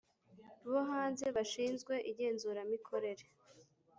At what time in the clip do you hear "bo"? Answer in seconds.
0.71-0.79